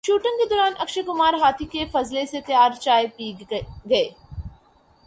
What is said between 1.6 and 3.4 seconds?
کے فضلے سے تیار چائے پی